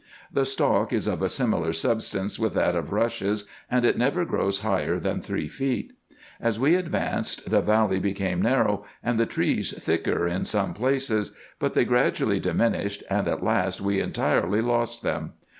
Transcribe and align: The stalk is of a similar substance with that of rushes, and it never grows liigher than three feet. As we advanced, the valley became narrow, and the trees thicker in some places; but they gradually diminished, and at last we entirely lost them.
The 0.33 0.45
stalk 0.47 0.91
is 0.91 1.05
of 1.05 1.21
a 1.21 1.29
similar 1.29 1.71
substance 1.73 2.39
with 2.39 2.55
that 2.55 2.75
of 2.75 2.91
rushes, 2.91 3.45
and 3.69 3.85
it 3.85 3.99
never 3.99 4.25
grows 4.25 4.61
liigher 4.63 4.99
than 4.99 5.21
three 5.21 5.47
feet. 5.47 5.93
As 6.39 6.59
we 6.59 6.73
advanced, 6.73 7.51
the 7.51 7.61
valley 7.61 7.99
became 7.99 8.41
narrow, 8.41 8.83
and 9.03 9.19
the 9.19 9.27
trees 9.27 9.77
thicker 9.79 10.27
in 10.27 10.43
some 10.43 10.73
places; 10.73 11.33
but 11.59 11.75
they 11.75 11.85
gradually 11.85 12.39
diminished, 12.39 13.03
and 13.11 13.27
at 13.27 13.43
last 13.43 13.79
we 13.79 13.99
entirely 13.99 14.59
lost 14.59 15.03
them. 15.03 15.33